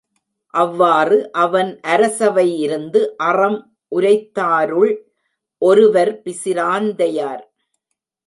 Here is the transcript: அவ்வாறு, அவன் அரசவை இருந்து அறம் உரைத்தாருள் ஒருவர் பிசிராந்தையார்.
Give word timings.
அவ்வாறு, 0.53 1.17
அவன் 1.31 1.79
அரசவை 1.81 2.45
இருந்து 2.59 3.01
அறம் 3.17 3.59
உரைத்தாருள் 3.91 4.93
ஒருவர் 5.61 6.21
பிசிராந்தையார். 6.23 7.43